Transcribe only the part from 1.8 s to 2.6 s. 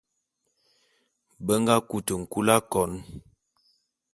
kute nkul